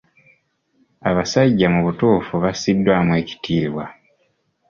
[1.09, 3.85] Abasajja mu butuufu bassibwamu ekitiibwa.